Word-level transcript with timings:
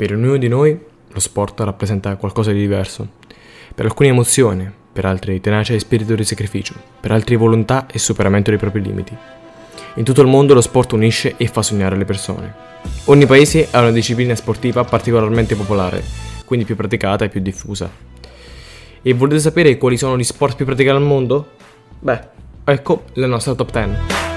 Per 0.00 0.14
ognuno 0.14 0.38
di 0.38 0.48
noi 0.48 0.80
lo 1.08 1.20
sport 1.20 1.60
rappresenta 1.60 2.16
qualcosa 2.16 2.52
di 2.52 2.58
diverso. 2.58 3.06
Per 3.74 3.84
alcuni 3.84 4.08
emozione, 4.08 4.72
per 4.90 5.04
altri 5.04 5.42
tenacia 5.42 5.74
e 5.74 5.78
spirito 5.78 6.14
di 6.14 6.24
sacrificio, 6.24 6.72
per 6.98 7.12
altri 7.12 7.36
volontà 7.36 7.86
e 7.86 7.98
superamento 7.98 8.48
dei 8.48 8.58
propri 8.58 8.80
limiti. 8.80 9.14
In 9.96 10.04
tutto 10.04 10.22
il 10.22 10.26
mondo 10.26 10.54
lo 10.54 10.62
sport 10.62 10.92
unisce 10.92 11.34
e 11.36 11.46
fa 11.48 11.60
sognare 11.60 11.98
le 11.98 12.06
persone. 12.06 12.54
Ogni 13.04 13.26
paese 13.26 13.68
ha 13.72 13.80
una 13.80 13.90
disciplina 13.90 14.34
sportiva 14.34 14.84
particolarmente 14.84 15.54
popolare, 15.54 16.02
quindi 16.46 16.64
più 16.64 16.76
praticata 16.76 17.26
e 17.26 17.28
più 17.28 17.42
diffusa. 17.42 17.90
E 19.02 19.12
volete 19.12 19.40
sapere 19.40 19.76
quali 19.76 19.98
sono 19.98 20.16
gli 20.16 20.24
sport 20.24 20.56
più 20.56 20.64
praticati 20.64 20.96
al 20.96 21.02
mondo? 21.02 21.46
Beh, 21.98 22.20
ecco 22.64 23.02
la 23.16 23.26
nostra 23.26 23.54
top 23.54 23.70
10. 23.70 24.29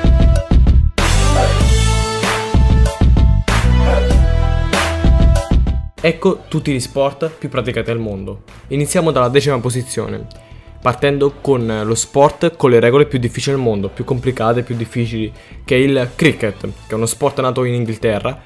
Ecco 6.05 6.43
tutti 6.49 6.73
gli 6.73 6.81
sport 6.81 7.29
più 7.29 7.47
praticati 7.47 7.89
al 7.89 7.97
mondo. 7.97 8.41
Iniziamo 8.67 9.11
dalla 9.11 9.29
decima 9.29 9.57
posizione, 9.61 10.27
partendo 10.81 11.35
con 11.39 11.81
lo 11.85 11.95
sport 11.95 12.57
con 12.57 12.71
le 12.71 12.81
regole 12.81 13.05
più 13.05 13.19
difficili 13.19 13.55
al 13.55 13.61
mondo, 13.61 13.87
più 13.87 14.03
complicate, 14.03 14.63
più 14.63 14.75
difficili, 14.75 15.31
che 15.63 15.75
è 15.75 15.79
il 15.79 16.09
cricket, 16.13 16.59
che 16.59 16.67
è 16.89 16.93
uno 16.95 17.05
sport 17.05 17.39
nato 17.39 17.63
in 17.63 17.75
Inghilterra, 17.75 18.37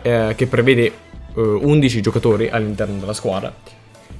eh, 0.00 0.32
che 0.34 0.46
prevede 0.46 0.84
eh, 0.86 0.92
11 1.34 2.00
giocatori 2.00 2.48
all'interno 2.48 2.98
della 2.98 3.12
squadra, 3.12 3.54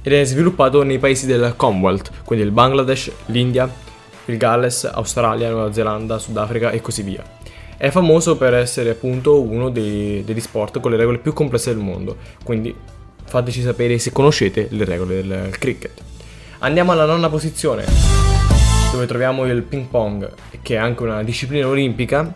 ed 0.03 0.13
è 0.13 0.23
sviluppato 0.23 0.83
nei 0.83 0.99
paesi 0.99 1.25
del 1.25 1.55
Commonwealth, 1.55 2.11
quindi 2.23 2.45
il 2.45 2.51
Bangladesh, 2.51 3.11
l'India, 3.25 3.67
il 4.25 4.37
Galles, 4.37 4.83
Australia, 4.83 5.49
Nuova 5.49 5.73
Zelanda, 5.73 6.19
Sudafrica 6.19 6.69
e 6.69 6.79
così 6.79 7.01
via. 7.01 7.23
È 7.83 7.89
famoso 7.89 8.37
per 8.37 8.53
essere 8.53 8.91
appunto 8.91 9.41
uno 9.41 9.69
dei, 9.69 10.23
degli 10.23 10.39
sport 10.39 10.79
con 10.79 10.89
le 10.89 10.95
regole 10.95 11.17
più 11.17 11.33
complesse 11.33 11.73
del 11.73 11.83
mondo, 11.83 12.15
quindi 12.41 12.73
fateci 13.25 13.61
sapere 13.61 13.99
se 13.99 14.13
conoscete 14.13 14.69
le 14.71 14.85
regole 14.85 15.15
del 15.15 15.49
cricket. 15.59 16.01
Andiamo 16.59 16.93
alla 16.93 17.03
nona 17.03 17.27
posizione, 17.27 17.83
dove 18.89 19.05
troviamo 19.05 19.45
il 19.47 19.63
ping 19.63 19.87
pong, 19.87 20.31
che 20.61 20.75
è 20.75 20.77
anche 20.77 21.03
una 21.03 21.23
disciplina 21.23 21.67
olimpica, 21.67 22.33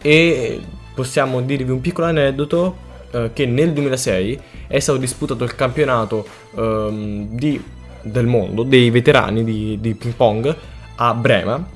e 0.00 0.62
possiamo 0.94 1.42
dirvi 1.42 1.72
un 1.72 1.82
piccolo 1.82 2.06
aneddoto 2.06 2.76
eh, 3.10 3.30
che 3.34 3.44
nel 3.44 3.74
2006 3.74 4.40
è 4.66 4.78
stato 4.78 4.96
disputato 4.96 5.44
il 5.44 5.54
campionato 5.54 6.26
ehm, 6.56 7.36
di, 7.36 7.62
del 8.00 8.24
mondo 8.24 8.62
dei 8.62 8.88
veterani 8.88 9.44
di, 9.44 9.76
di 9.78 9.94
ping 9.94 10.14
pong 10.14 10.56
a 10.94 11.12
Brema. 11.12 11.68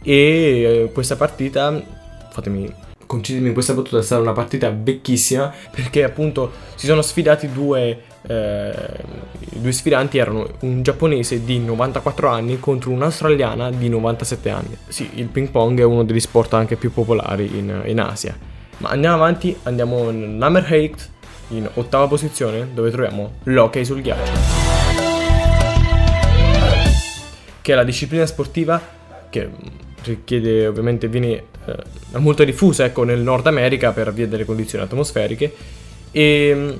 E 0.00 0.12
eh, 0.14 0.90
questa 0.92 1.16
partita, 1.16 1.96
fatemi 2.38 2.72
concedimi 3.06 3.52
questa 3.52 3.72
battuta, 3.72 3.98
è 3.98 4.02
stata 4.02 4.20
una 4.20 4.32
partita 4.32 4.70
vecchissima 4.70 5.52
perché 5.70 6.04
appunto 6.04 6.52
si 6.74 6.86
sono 6.86 7.00
sfidati 7.00 7.50
due, 7.50 8.02
eh, 8.26 8.74
due 9.54 9.72
sfidanti, 9.72 10.18
erano 10.18 10.46
un 10.60 10.82
giapponese 10.82 11.42
di 11.42 11.58
94 11.58 12.28
anni 12.28 12.60
contro 12.60 12.90
un'australiana 12.90 13.70
di 13.70 13.88
97 13.88 14.50
anni. 14.50 14.76
Sì, 14.86 15.08
il 15.14 15.26
ping 15.26 15.48
pong 15.48 15.80
è 15.80 15.84
uno 15.84 16.04
degli 16.04 16.20
sport 16.20 16.52
anche 16.54 16.76
più 16.76 16.92
popolari 16.92 17.58
in, 17.58 17.82
in 17.86 17.98
Asia. 17.98 18.36
Ma 18.78 18.90
andiamo 18.90 19.16
avanti, 19.16 19.56
andiamo 19.64 20.10
nell'Hammerhake 20.10 21.16
in 21.48 21.68
ottava 21.74 22.06
posizione 22.06 22.68
dove 22.74 22.90
troviamo 22.90 23.32
l'hockey 23.44 23.84
sul 23.84 24.02
ghiaccio. 24.02 24.32
Che 27.62 27.72
è 27.72 27.74
la 27.74 27.84
disciplina 27.84 28.26
sportiva 28.26 28.80
che 29.30 29.50
richiede 30.04 30.66
ovviamente 30.66 31.08
viene 31.08 31.44
eh, 31.66 32.18
molto 32.18 32.44
diffusa 32.44 32.84
ecco, 32.84 33.04
nel 33.04 33.20
Nord 33.20 33.46
America 33.46 33.92
per 33.92 34.12
via 34.12 34.26
delle 34.26 34.44
condizioni 34.44 34.84
atmosferiche. 34.84 35.54
E 36.10 36.52
mm, 36.54 36.70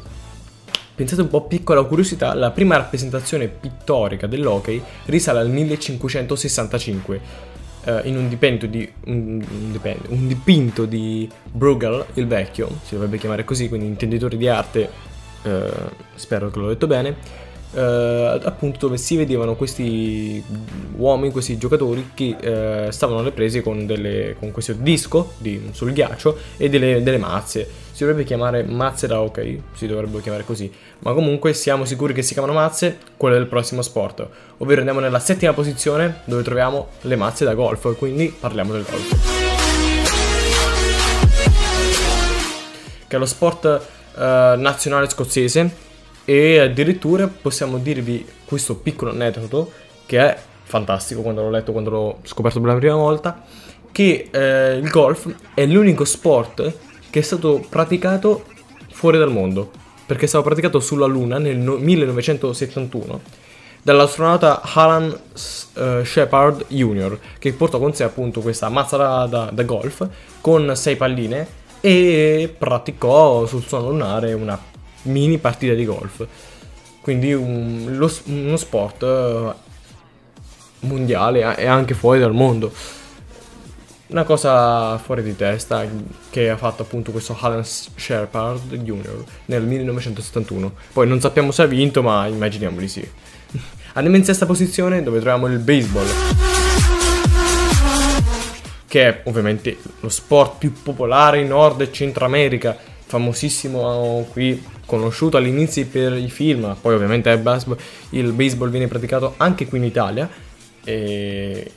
pensate 0.94 1.22
un 1.22 1.28
po' 1.28 1.46
piccola 1.46 1.82
curiosità 1.84 2.34
la 2.34 2.50
prima 2.50 2.76
rappresentazione 2.76 3.46
pittorica 3.46 4.26
dell'hockey 4.26 4.82
risale 5.06 5.38
al 5.38 5.48
1565 5.48 7.20
eh, 7.84 8.00
in 8.04 8.16
un 8.16 8.28
dipinto 8.28 8.66
di 8.66 8.90
un, 9.04 9.40
un, 9.48 9.96
un 10.08 10.26
dipinto 10.26 10.86
di 10.86 11.28
Bruegel 11.44 12.04
il 12.14 12.26
vecchio 12.26 12.80
si 12.82 12.94
dovrebbe 12.94 13.16
chiamare 13.16 13.44
così 13.44 13.68
quindi 13.68 13.86
intenditori 13.86 14.36
di 14.36 14.48
arte 14.48 14.90
eh, 15.42 15.70
spero 16.16 16.50
che 16.50 16.58
l'ho 16.58 16.68
detto 16.68 16.88
bene 16.88 17.14
Uh, 17.70 18.40
appunto 18.44 18.86
dove 18.86 18.96
si 18.96 19.14
vedevano 19.14 19.54
questi 19.54 20.42
uomini, 20.96 21.30
questi 21.30 21.58
giocatori 21.58 22.12
che 22.14 22.86
uh, 22.86 22.90
stavano 22.90 23.18
alle 23.18 23.30
prese 23.30 23.60
con, 23.60 23.84
delle, 23.84 24.36
con 24.38 24.52
questo 24.52 24.72
disco 24.72 25.34
di, 25.36 25.68
sul 25.72 25.92
ghiaccio 25.92 26.38
e 26.56 26.70
delle, 26.70 27.02
delle, 27.02 27.18
mazze. 27.18 27.68
Si 27.92 28.04
dovrebbe 28.04 28.24
chiamare 28.24 28.62
mazze 28.62 29.06
da 29.06 29.20
hockey, 29.20 29.60
si 29.74 29.86
dovrebbe 29.86 30.22
chiamare 30.22 30.44
così, 30.44 30.72
ma 31.00 31.12
comunque 31.12 31.52
siamo 31.52 31.84
sicuri 31.84 32.14
che 32.14 32.22
si 32.22 32.32
chiamano 32.32 32.54
mazze, 32.54 32.98
quello 33.18 33.34
del 33.34 33.46
prossimo 33.46 33.82
sport, 33.82 34.26
ovvero 34.58 34.78
andiamo 34.78 35.00
nella 35.00 35.18
settima 35.18 35.52
posizione 35.52 36.20
dove 36.24 36.42
troviamo 36.42 36.88
le 37.02 37.16
mazze 37.16 37.44
da 37.44 37.52
golf, 37.52 37.94
quindi 37.98 38.34
parliamo 38.38 38.72
del 38.72 38.86
golf. 38.88 39.46
Che 43.06 43.16
è 43.16 43.18
lo 43.18 43.26
sport 43.26 43.64
uh, 43.64 44.20
nazionale 44.20 45.08
scozzese 45.10 45.86
e 46.28 46.58
addirittura 46.58 47.26
possiamo 47.26 47.78
dirvi 47.78 48.22
questo 48.44 48.76
piccolo 48.76 49.12
aneddoto 49.12 49.72
che 50.04 50.18
è 50.18 50.38
fantastico 50.62 51.22
quando 51.22 51.40
l'ho 51.40 51.48
letto, 51.48 51.72
quando 51.72 51.88
l'ho 51.88 52.18
scoperto 52.24 52.60
per 52.60 52.72
la 52.74 52.78
prima 52.78 52.96
volta, 52.96 53.42
che 53.90 54.28
eh, 54.30 54.74
il 54.74 54.90
golf 54.90 55.34
è 55.54 55.64
l'unico 55.64 56.04
sport 56.04 56.70
che 57.08 57.20
è 57.20 57.22
stato 57.22 57.64
praticato 57.70 58.44
fuori 58.90 59.16
dal 59.16 59.32
mondo, 59.32 59.70
perché 60.04 60.26
è 60.26 60.28
stato 60.28 60.44
praticato 60.44 60.80
sulla 60.80 61.06
Luna 61.06 61.38
nel 61.38 61.56
no- 61.56 61.78
1971 61.78 63.20
dall'astronauta 63.80 64.60
Alan 64.60 65.08
uh, 65.08 66.04
Shepard 66.04 66.66
Jr., 66.68 67.18
che 67.38 67.54
portò 67.54 67.78
con 67.78 67.94
sé 67.94 68.04
appunto 68.04 68.42
questa 68.42 68.68
mazza 68.68 68.98
da, 68.98 69.26
da, 69.26 69.48
da 69.50 69.62
golf 69.62 70.06
con 70.42 70.76
sei 70.76 70.96
palline 70.96 71.46
e 71.80 72.54
praticò 72.58 73.46
sul 73.46 73.62
suolo 73.62 73.88
lunare 73.88 74.34
una 74.34 74.67
mini 75.02 75.38
partita 75.38 75.74
di 75.74 75.84
golf. 75.84 76.26
Quindi 77.00 77.32
un, 77.32 77.96
lo, 77.96 78.12
uno 78.26 78.56
sport 78.56 79.02
eh, 79.02 79.54
mondiale 80.80 81.56
e 81.56 81.66
anche 81.66 81.94
fuori 81.94 82.20
dal 82.20 82.34
mondo. 82.34 82.72
Una 84.08 84.24
cosa 84.24 84.96
fuori 84.98 85.22
di 85.22 85.36
testa 85.36 85.86
che 86.30 86.48
ha 86.48 86.56
fatto 86.56 86.82
appunto 86.82 87.12
questo 87.12 87.36
Alan 87.38 87.64
Shepard 87.64 88.74
Jr. 88.74 89.24
nel 89.46 89.62
1971. 89.64 90.72
Poi 90.92 91.06
non 91.06 91.20
sappiamo 91.20 91.50
se 91.50 91.62
ha 91.62 91.66
vinto, 91.66 92.02
ma 92.02 92.26
immaginiamo 92.26 92.78
di 92.78 92.88
sì. 92.88 93.06
Andiamo 93.94 94.16
in 94.16 94.24
sesta 94.24 94.46
posizione 94.46 95.02
dove 95.02 95.20
troviamo 95.20 95.46
il 95.46 95.58
baseball. 95.58 96.06
Che 98.86 99.06
è 99.06 99.22
ovviamente 99.24 99.76
lo 100.00 100.08
sport 100.08 100.56
più 100.58 100.72
popolare 100.72 101.40
in 101.40 101.48
Nord 101.48 101.82
e 101.82 101.92
Centro 101.92 102.24
America, 102.24 102.74
famosissimo 103.04 104.26
qui 104.30 104.76
conosciuto 104.88 105.36
all'inizio 105.36 105.86
per 105.86 106.14
i 106.14 106.30
film, 106.30 106.74
poi 106.80 106.94
ovviamente 106.94 107.28
il 107.28 108.32
baseball 108.32 108.70
viene 108.70 108.88
praticato 108.88 109.34
anche 109.36 109.66
qui 109.66 109.76
in 109.76 109.84
Italia 109.84 110.28
e 110.82 111.70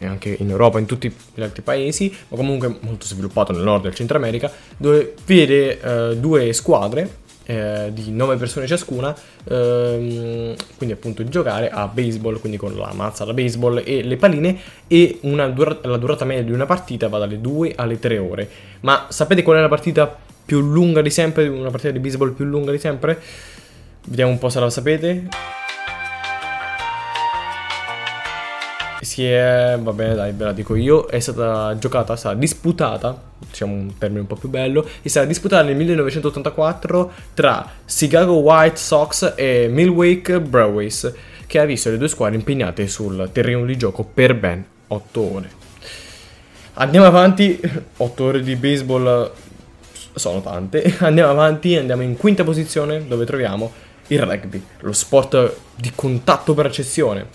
anche 0.00 0.34
in 0.36 0.50
Europa, 0.50 0.80
in 0.80 0.86
tutti 0.86 1.14
gli 1.32 1.40
altri 1.40 1.62
paesi, 1.62 2.12
ma 2.28 2.36
comunque 2.36 2.78
molto 2.80 3.06
sviluppato 3.06 3.52
nel 3.52 3.62
nord 3.62 3.84
e 3.84 3.86
nel 3.86 3.94
centro 3.94 4.16
America, 4.16 4.50
dove 4.76 5.14
vede 5.24 5.80
eh, 5.80 6.16
due 6.16 6.52
squadre 6.52 7.24
eh, 7.44 7.90
di 7.92 8.10
9 8.10 8.34
persone 8.34 8.66
ciascuna, 8.66 9.14
ehm, 9.44 10.56
quindi 10.76 10.94
appunto 10.94 11.22
giocare 11.22 11.70
a 11.70 11.86
baseball, 11.86 12.40
quindi 12.40 12.58
con 12.58 12.74
la 12.76 12.92
mazza 12.92 13.24
da 13.24 13.32
baseball 13.32 13.80
e 13.84 14.02
le 14.02 14.16
palline 14.16 14.58
e 14.88 15.20
dura- 15.20 15.78
la 15.82 15.96
durata 15.96 16.24
media 16.24 16.42
di 16.42 16.50
una 16.50 16.66
partita 16.66 17.08
va 17.08 17.18
dalle 17.18 17.40
2 17.40 17.74
alle 17.76 18.00
3 18.00 18.18
ore. 18.18 18.50
Ma 18.80 19.06
sapete 19.10 19.44
qual 19.44 19.58
è 19.58 19.60
la 19.60 19.68
partita 19.68 20.24
più 20.46 20.60
lunga 20.60 21.02
di 21.02 21.10
sempre, 21.10 21.48
una 21.48 21.70
partita 21.70 21.92
di 21.92 21.98
baseball 21.98 22.32
più 22.32 22.44
lunga 22.44 22.70
di 22.70 22.78
sempre. 22.78 23.20
Vediamo 24.06 24.30
un 24.30 24.38
po' 24.38 24.48
se 24.48 24.60
la 24.60 24.70
sapete. 24.70 25.28
Si 29.00 29.24
è, 29.24 29.76
va 29.80 29.92
bene 29.92 30.14
dai, 30.14 30.32
ve 30.32 30.44
la 30.44 30.52
dico 30.52 30.74
io, 30.74 31.06
è 31.06 31.20
stata 31.20 31.76
giocata, 31.78 32.16
stata 32.16 32.34
disputata, 32.34 33.20
diciamo 33.38 33.72
un 33.72 33.98
termine 33.98 34.20
un 34.20 34.26
po' 34.26 34.36
più 34.36 34.48
bello, 34.48 34.88
è 35.02 35.08
stata 35.08 35.26
disputata 35.26 35.62
nel 35.62 35.76
1984 35.76 37.12
tra 37.34 37.70
Chicago 37.84 38.34
White 38.34 38.76
Sox 38.76 39.34
e 39.36 39.68
Milwaukee 39.70 40.40
Brewers, 40.40 41.12
che 41.46 41.58
ha 41.58 41.64
visto 41.64 41.90
le 41.90 41.98
due 41.98 42.08
squadre 42.08 42.36
impegnate 42.36 42.88
sul 42.88 43.28
terreno 43.32 43.64
di 43.64 43.76
gioco 43.76 44.02
per 44.02 44.34
ben 44.34 44.64
8 44.88 45.20
ore. 45.20 45.50
Andiamo 46.74 47.06
avanti, 47.06 47.60
8 47.96 48.24
ore 48.24 48.42
di 48.42 48.56
baseball 48.56 49.30
sono 50.16 50.40
tante. 50.40 50.96
Andiamo 51.00 51.30
avanti, 51.30 51.76
andiamo 51.76 52.02
in 52.02 52.16
quinta 52.16 52.42
posizione 52.42 53.06
dove 53.06 53.24
troviamo 53.24 53.72
il 54.08 54.20
rugby, 54.20 54.62
lo 54.80 54.92
sport 54.92 55.56
di 55.76 55.92
contatto 55.94 56.54
per 56.54 56.66
accezione. 56.66 57.26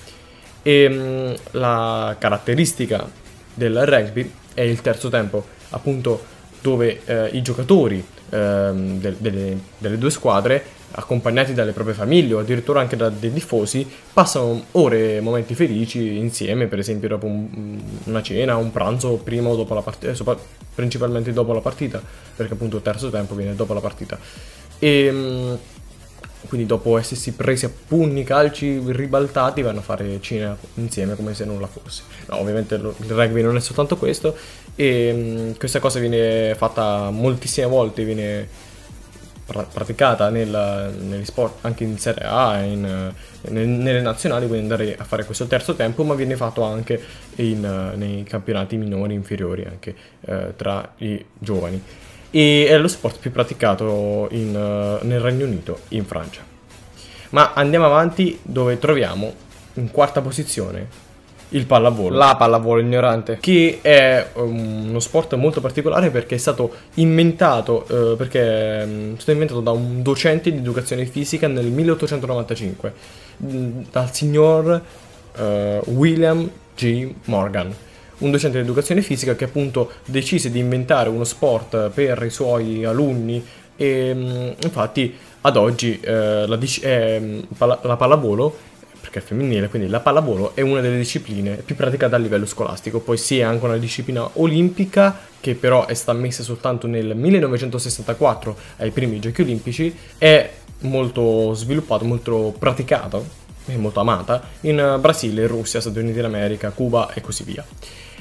E 0.61 0.89
mh, 0.89 0.93
mm, 0.93 1.33
la 1.51 2.15
caratteristica 2.19 3.09
del 3.53 3.85
rugby 3.85 4.31
è 4.53 4.61
il 4.61 4.81
terzo 4.81 5.09
tempo, 5.09 5.45
appunto 5.69 6.23
dove 6.61 7.01
eh, 7.05 7.29
i 7.31 7.41
giocatori 7.41 8.05
ehm, 8.29 8.99
de- 8.99 9.15
delle, 9.17 9.59
delle 9.77 9.97
due 9.97 10.11
squadre 10.11 10.63
accompagnati 10.91 11.53
dalle 11.53 11.71
proprie 11.71 11.95
famiglie 11.95 12.33
o 12.33 12.39
addirittura 12.39 12.79
anche 12.79 12.95
da 12.95 13.09
dei 13.09 13.31
tifosi, 13.31 13.87
passano 14.13 14.65
ore 14.71 15.17
e 15.17 15.21
momenti 15.21 15.55
felici 15.55 16.17
insieme, 16.17 16.67
per 16.67 16.79
esempio 16.79 17.07
dopo 17.07 17.25
un, 17.25 17.79
una 18.05 18.21
cena, 18.21 18.55
un 18.57 18.71
pranzo 18.71 19.15
prima 19.15 19.49
o 19.49 19.55
dopo 19.55 19.73
la 19.73 19.81
partita, 19.81 20.11
eh, 20.11 20.37
principalmente 20.75 21.33
dopo 21.33 21.53
la 21.53 21.61
partita, 21.61 22.01
perché 22.35 22.53
appunto 22.53 22.77
il 22.77 22.81
terzo 22.81 23.09
tempo 23.09 23.35
viene 23.35 23.55
dopo 23.55 23.73
la 23.73 23.81
partita. 23.81 24.17
E 24.79 25.05
ehm, 25.05 25.59
quindi 26.47 26.65
dopo 26.65 26.97
essersi 26.97 27.33
presi 27.33 27.65
a 27.65 27.71
pugni, 27.87 28.23
calci, 28.23 28.81
ribaltati, 28.85 29.61
vanno 29.61 29.79
a 29.79 29.83
fare 29.83 30.19
cena 30.21 30.57
insieme 30.75 31.15
come 31.15 31.33
se 31.33 31.45
nulla 31.45 31.67
fosse. 31.67 32.03
No, 32.27 32.39
ovviamente 32.39 32.75
il 32.75 32.93
rugby 33.07 33.41
non 33.41 33.55
è 33.55 33.59
soltanto 33.59 33.95
questo 33.95 34.35
e 34.75 35.11
um, 35.13 35.57
questa 35.57 35.79
cosa 35.79 35.99
viene 35.99 36.55
fatta 36.55 37.09
moltissime 37.11 37.67
volte, 37.67 38.03
viene 38.03 38.47
pra- 39.51 39.67
praticata 39.71 40.29
nel, 40.29 40.93
negli 40.99 41.25
sport 41.25 41.65
anche 41.65 41.83
in 41.83 41.97
Serie 41.97 42.25
A, 42.25 42.61
in, 42.61 43.11
nel, 43.49 43.67
nelle 43.67 44.01
nazionali, 44.01 44.47
quindi 44.47 44.71
andare 44.71 44.95
a 44.97 45.03
fare 45.03 45.25
questo 45.25 45.45
terzo 45.47 45.75
tempo, 45.75 46.03
ma 46.03 46.13
viene 46.13 46.35
fatto 46.35 46.63
anche 46.63 47.01
in, 47.35 47.93
nei 47.95 48.23
campionati 48.23 48.77
minori, 48.77 49.13
inferiori, 49.13 49.65
anche 49.65 49.95
uh, 50.21 50.53
tra 50.55 50.93
i 50.97 51.23
giovani 51.37 51.83
e 52.33 52.65
è 52.69 52.77
lo 52.77 52.87
sport 52.87 53.19
più 53.19 53.29
praticato 53.29 54.29
in, 54.31 54.51
nel 54.51 55.19
Regno 55.19 55.45
Unito, 55.45 55.81
in 55.89 56.05
Francia. 56.05 56.41
Ma 57.31 57.51
andiamo 57.53 57.85
avanti 57.85 58.39
dove 58.41 58.79
troviamo 58.79 59.33
in 59.73 59.91
quarta 59.91 60.21
posizione 60.21 61.09
il 61.51 61.65
pallavolo. 61.65 62.15
La 62.15 62.35
pallavolo 62.35 62.81
ignorante. 62.81 63.37
Che 63.39 63.79
è 63.81 64.27
um, 64.33 64.89
uno 64.89 64.99
sport 64.99 65.33
molto 65.35 65.61
particolare 65.61 66.09
perché 66.09 66.35
è 66.35 66.37
stato 66.37 66.73
inventato, 66.95 67.85
uh, 67.87 68.15
perché 68.15 68.81
um, 68.85 69.13
è 69.13 69.15
stato 69.15 69.31
inventato 69.31 69.61
da 69.61 69.71
un 69.71 70.01
docente 70.01 70.51
di 70.51 70.57
educazione 70.57 71.05
fisica 71.05 71.47
nel 71.47 71.67
1895, 71.67 72.93
mm, 73.43 73.81
dal 73.91 74.13
signor 74.13 74.81
uh, 75.37 75.41
William 75.91 76.49
G. 76.75 77.13
Morgan 77.25 77.73
un 78.21 78.29
docente 78.29 78.57
di 78.57 78.63
educazione 78.63 79.01
fisica 79.01 79.35
che 79.35 79.45
appunto 79.45 79.93
decise 80.05 80.51
di 80.51 80.59
inventare 80.59 81.09
uno 81.09 81.23
sport 81.23 81.89
per 81.89 82.21
i 82.23 82.29
suoi 82.29 82.85
alunni 82.85 83.43
e 83.75 84.13
mm, 84.13 84.49
infatti 84.61 85.17
ad 85.41 85.57
oggi 85.57 85.99
eh, 85.99 86.45
la, 86.45 86.59
eh, 86.81 87.43
la 87.57 87.95
pallavolo 87.97 88.69
perché 89.01 89.19
è 89.19 89.21
femminile, 89.21 89.67
quindi 89.67 89.89
la 89.89 89.99
pallavolo 89.99 90.55
è 90.55 90.61
una 90.61 90.79
delle 90.79 90.97
discipline 90.97 91.55
più 91.57 91.75
praticate 91.75 92.15
a 92.15 92.19
livello 92.19 92.45
scolastico. 92.45 92.99
Poi 92.99 93.17
sì, 93.17 93.39
è 93.39 93.43
anche 93.43 93.65
una 93.65 93.77
disciplina 93.77 94.29
olimpica 94.33 95.19
che 95.39 95.55
però 95.55 95.87
è 95.87 95.93
stata 95.95 96.17
messa 96.17 96.43
soltanto 96.43 96.87
nel 96.87 97.15
1964 97.15 98.55
ai 98.77 98.91
primi 98.91 99.19
giochi 99.19 99.41
olimpici, 99.41 99.93
è 100.17 100.51
molto 100.81 101.53
sviluppato, 101.53 102.05
molto 102.05 102.55
praticato 102.57 103.39
e 103.65 103.75
molto 103.75 103.99
amata 103.99 104.41
in 104.61 104.97
Brasile, 104.99 105.47
Russia, 105.47 105.81
Stati 105.81 105.99
Uniti 105.99 106.21
d'America, 106.21 106.69
Cuba 106.69 107.11
e 107.13 107.21
così 107.21 107.43
via. 107.43 107.65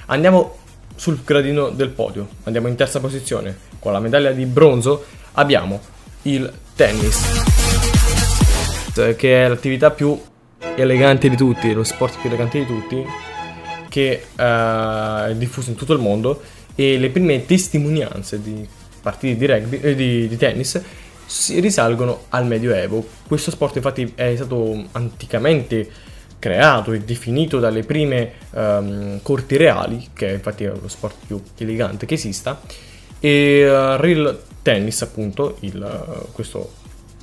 Andiamo 0.06 0.56
sul 0.97 1.21
gradino 1.25 1.71
del 1.71 1.91
podio, 1.91 2.26
andiamo 2.44 2.69
in 2.69 2.75
terza 2.75 3.00
posizione. 3.00 3.56
Con 3.79 3.93
la 3.93 4.00
medaglia 4.00 4.33
di 4.33 4.44
bronzo 4.44 5.05
abbiamo 5.33 5.81
il 6.23 6.53
tennis, 6.75 7.21
che 9.17 9.44
è 9.44 9.49
l'attività 9.49 9.91
più 9.91 10.21
elegante 10.77 11.29
di 11.29 11.37
tutti, 11.37 11.73
lo 11.73 11.85
sport 11.85 12.19
più 12.21 12.29
elegante 12.29 12.59
di 12.59 12.67
tutti, 12.67 13.05
che 13.89 14.23
uh, 14.37 15.31
è 15.31 15.35
diffuso 15.37 15.71
in 15.71 15.77
tutto 15.77 15.93
il 15.93 16.01
mondo 16.01 16.41
e 16.75 16.97
le 16.99 17.11
prime 17.11 17.45
testimonianze 17.45 18.41
di 18.41 18.67
partiti 19.03 19.37
di, 19.37 19.47
rugby, 19.47 19.81
eh, 19.81 19.95
di, 19.95 20.29
di 20.29 20.37
tennis 20.37 20.81
risalgono 21.59 22.25
al 22.31 22.47
Medioevo. 22.47 23.07
Questo 23.27 23.51
sport 23.51 23.77
infatti 23.77 24.13
è 24.15 24.33
stato 24.35 24.85
anticamente 24.93 25.89
creato 26.39 26.93
e 26.93 27.01
definito 27.01 27.59
dalle 27.59 27.83
prime 27.83 28.33
um, 28.51 29.21
corti 29.23 29.57
reali, 29.57 30.09
che 30.13 30.31
infatti 30.31 30.65
è 30.65 30.69
lo 30.69 30.89
sport 30.89 31.17
più 31.27 31.41
elegante 31.59 32.07
che 32.07 32.15
esista, 32.15 32.61
e 33.21 33.69
uh, 33.69 34.01
Real 34.01 34.41
Tennis, 34.63 35.03
appunto, 35.03 35.57
il, 35.61 35.77
uh, 35.77 36.33
questo 36.33 36.73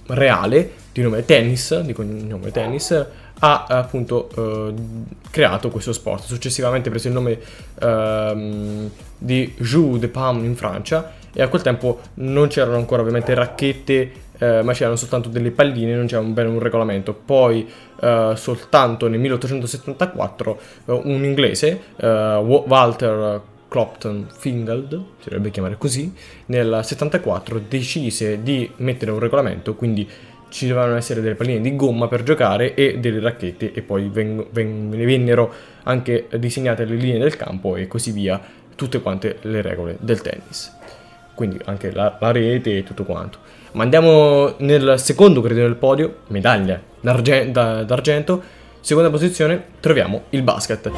reale 0.07 0.71
di 0.91 1.01
nome 1.01 1.25
Tennis, 1.25 1.79
di 1.79 1.93
cognome 1.93 2.51
Tennis, 2.51 3.05
ha 3.39 3.65
appunto 3.67 4.29
uh, 4.35 4.73
creato 5.29 5.69
questo 5.69 5.93
sport. 5.93 6.23
Successivamente 6.23 6.89
ha 6.89 6.91
preso 6.91 7.07
il 7.07 7.13
nome 7.13 7.39
uh, 7.81 8.89
di 9.17 9.53
Jeux 9.57 9.99
de 9.99 10.07
Paume 10.07 10.45
in 10.45 10.55
Francia 10.55 11.13
e 11.33 11.41
a 11.41 11.47
quel 11.47 11.61
tempo 11.61 11.99
non 12.15 12.47
c'erano 12.47 12.77
ancora 12.77 13.01
ovviamente 13.01 13.33
racchette 13.33 14.25
eh, 14.39 14.61
ma 14.61 14.73
c'erano 14.73 14.95
soltanto 14.95 15.29
delle 15.29 15.51
palline, 15.51 15.95
non 15.95 16.05
c'era 16.05 16.21
un, 16.21 16.33
bene 16.33 16.49
un 16.49 16.59
regolamento. 16.59 17.13
Poi 17.13 17.67
eh, 17.99 18.33
soltanto 18.35 19.07
nel 19.07 19.19
1874 19.19 20.59
eh, 20.85 20.91
un 21.03 21.23
inglese, 21.23 21.81
eh, 21.95 22.35
Walter 22.35 23.41
Clopton 23.67 24.27
Fingald, 24.31 24.91
si 25.19 25.29
dovrebbe 25.29 25.51
chiamare 25.51 25.77
così, 25.77 26.13
nel 26.47 26.81
74 26.83 27.61
decise 27.67 28.41
di 28.41 28.69
mettere 28.77 29.11
un 29.11 29.19
regolamento, 29.19 29.75
quindi 29.75 30.07
ci 30.49 30.67
dovevano 30.67 30.95
essere 30.95 31.21
delle 31.21 31.35
palline 31.35 31.61
di 31.61 31.75
gomma 31.75 32.07
per 32.07 32.23
giocare 32.23 32.73
e 32.73 32.99
delle 32.99 33.19
racchette 33.19 33.73
e 33.73 33.81
poi 33.81 34.09
ven- 34.09 34.45
ven- 34.51 34.89
vennero 34.89 35.51
anche 35.83 36.27
disegnate 36.37 36.85
le 36.85 36.95
linee 36.95 37.19
del 37.19 37.35
campo 37.35 37.75
e 37.75 37.87
così 37.87 38.11
via, 38.11 38.39
tutte 38.75 39.01
quante 39.01 39.37
le 39.41 39.61
regole 39.61 39.97
del 39.99 40.21
tennis. 40.21 40.75
Quindi 41.33 41.59
anche 41.65 41.91
la, 41.91 42.17
la 42.19 42.31
rete 42.31 42.77
e 42.77 42.83
tutto 42.83 43.03
quanto. 43.03 43.39
Ma 43.73 43.83
andiamo 43.83 44.55
nel 44.59 44.95
secondo 44.97 45.41
gradino 45.41 45.67
del 45.67 45.75
podio, 45.75 46.19
medaglia 46.27 46.81
d'argento, 46.99 47.83
d'argento. 47.83 48.41
Seconda 48.79 49.09
posizione 49.09 49.63
troviamo 49.79 50.23
il 50.29 50.41
basket, 50.43 50.89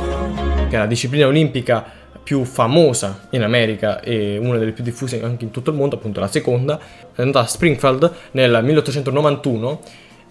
che 0.69 0.75
è 0.75 0.77
la 0.77 0.85
disciplina 0.85 1.27
olimpica 1.27 1.83
più 2.29 2.43
famosa 2.43 3.21
in 3.31 3.41
America 3.41 4.01
e 4.01 4.37
una 4.37 4.59
delle 4.59 4.71
più 4.71 4.83
diffuse 4.83 5.19
anche 5.23 5.45
in 5.45 5.49
tutto 5.49 5.71
il 5.71 5.75
mondo, 5.75 5.95
appunto 5.95 6.19
la 6.19 6.27
seconda, 6.27 6.79
è 7.15 7.23
andata 7.23 7.39
a 7.43 7.47
Springfield 7.47 8.13
nel 8.33 8.59
1891 8.61 9.81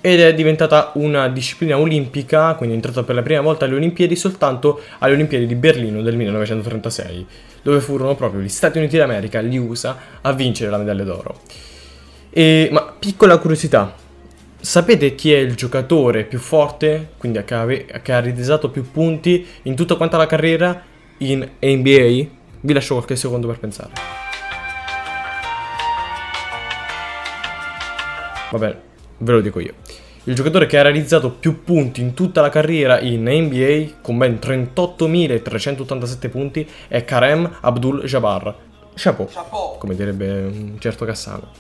ed 0.01 0.21
è 0.21 0.33
diventata 0.33 0.93
una 0.95 1.27
disciplina 1.27 1.77
olimpica, 1.77 2.55
quindi 2.55 2.77
è 2.77 2.79
entrata 2.79 3.03
per 3.03 3.17
la 3.17 3.23
prima 3.23 3.41
volta 3.41 3.65
alle 3.65 3.75
Olimpiadi 3.75 4.15
soltanto 4.15 4.81
alle 5.01 5.15
Olimpiadi 5.15 5.45
di 5.45 5.57
Berlino 5.57 6.01
del 6.01 6.15
1936, 6.15 7.27
dove 7.63 7.81
furono 7.81 8.15
proprio 8.15 8.43
gli 8.43 8.49
Stati 8.49 8.79
Uniti 8.79 8.97
d'America, 8.97 9.43
gli 9.43 9.57
USA, 9.57 9.97
a 10.21 10.33
vincere 10.33 10.71
la 10.71 10.79
medaglia 10.79 11.03
d'oro. 11.03 11.41
E, 12.31 12.69
ma 12.71 12.95
piccola 12.97 13.39
curiosità, 13.39 13.93
sapete 14.61 15.17
chi 15.17 15.33
è 15.33 15.39
il 15.39 15.57
giocatore 15.57 16.23
più 16.23 16.39
forte, 16.39 17.09
quindi 17.19 17.43
che 17.43 17.55
ha, 17.55 17.65
realizzato 18.21 18.71
più 18.71 18.89
punti 18.89 19.45
in 19.63 19.75
tutta 19.75 19.97
quanta 19.97 20.17
la 20.17 20.27
carriera 20.27 20.81
in 21.19 21.49
NBA? 21.61 22.37
Vi 22.61 22.73
lascio 22.73 22.95
qualche 22.95 23.17
secondo 23.17 23.47
per 23.47 23.59
pensare. 23.59 23.91
Vabbè, 28.51 28.77
ve 29.19 29.33
lo 29.33 29.41
dico 29.41 29.61
io. 29.61 29.75
Il 30.25 30.35
giocatore 30.35 30.67
che 30.67 30.79
ha 30.79 30.83
realizzato 30.83 31.31
più 31.31 31.65
punti 31.65 32.01
in 32.01 32.13
tutta 32.15 32.41
la 32.41 32.51
carriera 32.51 33.01
in 33.01 33.23
NBA, 33.23 34.01
con 34.03 34.19
ben 34.19 34.39
38.387 34.43 36.29
punti, 36.31 36.69
è 36.89 37.05
Karem 37.05 37.59
Abdul-Jabbar. 37.61 38.55
Chapeau, 38.95 39.29
Chapeau, 39.31 39.79
come 39.79 39.95
direbbe 39.95 40.43
un 40.43 40.77
certo 40.79 41.05
Cassano. 41.05 41.53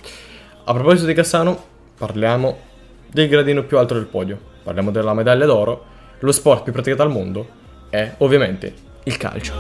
A 0.65 0.73
proposito 0.75 1.07
di 1.07 1.15
Cassano, 1.15 1.63
parliamo 1.97 2.59
del 3.07 3.29
gradino 3.29 3.65
più 3.65 3.79
alto 3.79 3.95
del 3.95 4.07
podio. 4.07 4.39
Parliamo 4.63 4.91
della 4.91 5.15
medaglia 5.15 5.47
d'oro. 5.47 5.85
Lo 6.19 6.33
sport 6.33 6.65
più 6.65 6.73
praticato 6.73 7.03
al 7.03 7.11
mondo 7.11 7.49
è 7.89 8.17
ovviamente 8.19 8.87
il 9.09 9.17
calcio. 9.17 9.55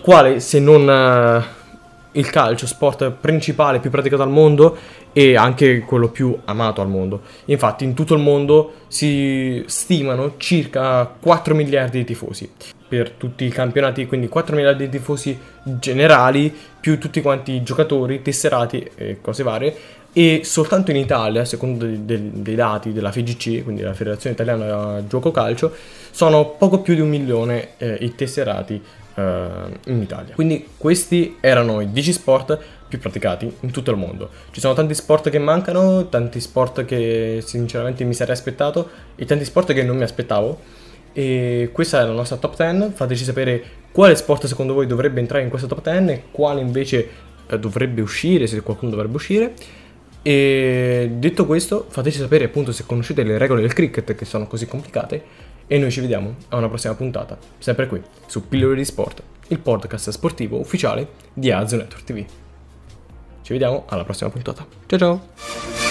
Quale 0.00 0.40
se 0.40 0.58
non 0.58 0.88
uh, 0.88 2.18
il 2.18 2.30
calcio, 2.30 2.66
sport 2.66 3.10
principale 3.10 3.80
più 3.80 3.90
praticato 3.90 4.22
al 4.22 4.30
mondo 4.30 4.76
e 5.12 5.36
anche 5.36 5.80
quello 5.80 6.08
più 6.08 6.36
amato 6.46 6.80
al 6.80 6.88
mondo. 6.88 7.20
Infatti 7.46 7.84
in 7.84 7.94
tutto 7.94 8.14
il 8.14 8.20
mondo 8.20 8.72
si 8.88 9.62
stimano 9.66 10.34
circa 10.38 11.04
4 11.04 11.54
miliardi 11.54 11.98
di 11.98 12.04
tifosi 12.04 12.50
per 12.88 13.10
tutti 13.10 13.44
i 13.44 13.50
campionati, 13.50 14.06
quindi 14.06 14.28
4 14.28 14.56
miliardi 14.56 14.88
di 14.88 14.98
tifosi 14.98 15.38
generali, 15.62 16.52
più 16.80 16.98
tutti 16.98 17.20
quanti 17.20 17.52
i 17.52 17.62
giocatori, 17.62 18.22
tesserati 18.22 18.90
e 18.96 19.18
cose 19.20 19.42
varie. 19.42 19.76
E 20.12 20.40
soltanto 20.44 20.90
in 20.90 20.96
Italia, 20.96 21.44
secondo 21.44 21.84
dei, 21.84 22.04
dei, 22.04 22.30
dei 22.32 22.54
dati 22.56 22.92
della 22.92 23.12
FIGC, 23.12 23.62
quindi 23.62 23.82
la 23.82 23.94
Federazione 23.94 24.34
Italiana 24.34 25.06
Gioco 25.06 25.30
Calcio, 25.30 25.72
sono 26.10 26.50
poco 26.50 26.80
più 26.80 26.94
di 26.94 27.00
un 27.00 27.08
milione 27.08 27.70
eh, 27.78 27.96
i 28.00 28.14
tesserati 28.14 28.82
eh, 29.14 29.48
in 29.86 30.02
Italia. 30.02 30.34
Quindi 30.34 30.66
questi 30.76 31.36
erano 31.40 31.80
i 31.80 31.90
10 31.92 32.12
sport 32.12 32.58
più 32.88 32.98
praticati 32.98 33.50
in 33.60 33.70
tutto 33.70 33.92
il 33.92 33.96
mondo. 33.96 34.28
Ci 34.50 34.58
sono 34.58 34.74
tanti 34.74 34.94
sport 34.94 35.30
che 35.30 35.38
mancano, 35.38 36.08
tanti 36.08 36.40
sport 36.40 36.84
che 36.84 37.40
sinceramente 37.44 38.02
mi 38.02 38.14
sarei 38.14 38.34
aspettato 38.34 38.88
e 39.14 39.24
tanti 39.24 39.44
sport 39.44 39.72
che 39.72 39.84
non 39.84 39.96
mi 39.96 40.02
aspettavo 40.02 40.58
E 41.12 41.70
questa 41.72 42.00
è 42.00 42.04
la 42.04 42.12
nostra 42.12 42.36
top 42.36 42.56
10. 42.56 42.90
Fateci 42.94 43.24
sapere 43.24 43.62
quale 43.92 44.16
sport 44.16 44.46
secondo 44.46 44.74
voi 44.74 44.86
dovrebbe 44.88 45.20
entrare 45.20 45.44
in 45.44 45.50
questa 45.50 45.68
top 45.68 45.82
10 45.82 46.10
e 46.10 46.22
quale 46.32 46.60
invece 46.60 47.08
eh, 47.46 47.58
dovrebbe 47.58 48.00
uscire, 48.00 48.48
se 48.48 48.60
qualcuno 48.60 48.90
dovrebbe 48.90 49.14
uscire. 49.14 49.52
E 50.22 51.10
detto 51.14 51.46
questo, 51.46 51.86
fateci 51.88 52.18
sapere 52.18 52.44
appunto 52.44 52.72
se 52.72 52.84
conoscete 52.84 53.22
le 53.22 53.38
regole 53.38 53.62
del 53.62 53.72
cricket 53.72 54.14
che 54.14 54.24
sono 54.24 54.46
così 54.46 54.66
complicate. 54.66 55.48
E 55.66 55.78
noi 55.78 55.90
ci 55.90 56.00
vediamo 56.00 56.34
a 56.48 56.56
una 56.56 56.68
prossima 56.68 56.94
puntata, 56.94 57.38
sempre 57.58 57.86
qui, 57.86 58.02
su 58.26 58.48
Pillole 58.48 58.74
di 58.74 58.84
Sport, 58.84 59.22
il 59.48 59.60
podcast 59.60 60.10
sportivo 60.10 60.58
ufficiale 60.58 61.08
di 61.32 61.52
Azio 61.52 61.76
Network 61.76 62.04
TV. 62.04 62.24
Ci 63.42 63.52
vediamo 63.52 63.84
alla 63.88 64.04
prossima 64.04 64.30
puntata. 64.30 64.66
Ciao 64.86 64.98
ciao! 64.98 65.89